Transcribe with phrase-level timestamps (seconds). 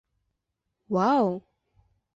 [0.93, 1.29] Уау!